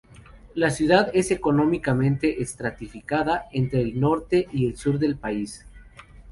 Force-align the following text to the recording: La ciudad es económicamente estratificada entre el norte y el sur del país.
La 0.55 0.71
ciudad 0.71 1.11
es 1.13 1.29
económicamente 1.29 2.41
estratificada 2.41 3.45
entre 3.51 3.81
el 3.81 3.99
norte 3.99 4.47
y 4.51 4.65
el 4.65 4.75
sur 4.75 4.97
del 4.97 5.15
país. 5.15 5.67